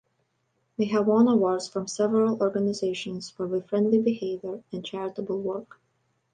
[0.79, 5.79] They have won awards from several organisations for their friendly behaviour and charitable work.